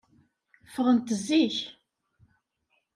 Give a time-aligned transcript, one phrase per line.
[0.67, 1.57] Ffɣent zik.